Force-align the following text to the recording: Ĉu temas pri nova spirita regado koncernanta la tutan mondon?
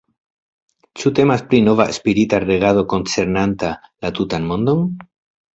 Ĉu 1.01 1.11
temas 1.19 1.43
pri 1.51 1.59
nova 1.67 1.87
spirita 1.99 2.41
regado 2.45 2.85
koncernanta 2.95 3.71
la 4.07 4.15
tutan 4.21 4.53
mondon? 4.55 4.83